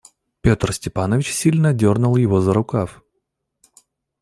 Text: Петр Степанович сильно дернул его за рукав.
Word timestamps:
Петр 0.41 0.73
Степанович 0.73 1.31
сильно 1.31 1.75
дернул 1.75 2.15
его 2.15 2.41
за 2.41 2.55
рукав. 2.55 3.03